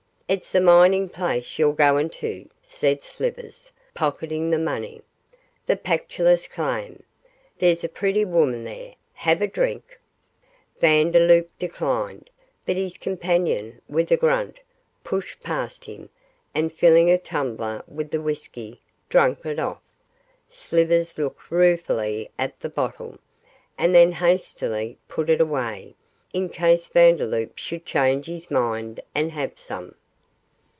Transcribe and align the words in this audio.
'It's 0.33 0.55
a 0.55 0.61
mining 0.61 1.09
place 1.09 1.59
you're 1.59 1.73
going 1.73 2.09
to,' 2.09 2.49
said 2.63 3.03
Slivers, 3.03 3.73
pocketing 3.93 4.49
the 4.49 4.57
money; 4.57 5.01
'the 5.65 5.75
Pactolus 5.75 6.47
claim. 6.47 7.03
There's 7.59 7.83
a 7.83 7.89
pretty 7.89 8.23
woman 8.23 8.63
there. 8.63 8.95
Have 9.15 9.41
a 9.41 9.47
drink?' 9.47 9.99
Vandeloup 10.79 11.49
declined, 11.59 12.29
but 12.65 12.77
his 12.77 12.95
companion, 12.97 13.81
with 13.89 14.09
a 14.09 14.15
grunt, 14.15 14.61
pushed 15.03 15.41
past 15.41 15.83
him, 15.83 16.07
and 16.55 16.71
filling 16.71 17.11
a 17.11 17.17
tumbler 17.17 17.83
with 17.85 18.11
the 18.11 18.21
whisky, 18.21 18.79
drank 19.09 19.45
it 19.45 19.59
off. 19.59 19.81
Slivers 20.49 21.17
looked 21.17 21.51
ruefully 21.51 22.31
at 22.39 22.57
the 22.61 22.69
bottle, 22.69 23.19
and 23.77 23.93
then 23.93 24.13
hastily 24.13 24.97
put 25.09 25.29
it 25.29 25.41
away, 25.41 25.93
in 26.31 26.47
case 26.47 26.87
Vandeloup 26.87 27.57
should 27.57 27.85
change 27.85 28.27
his 28.27 28.49
mind 28.49 29.01
and 29.13 29.33
have 29.33 29.59
some. 29.59 29.95